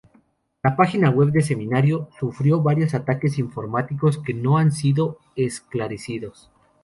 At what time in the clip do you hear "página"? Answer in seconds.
0.75-1.11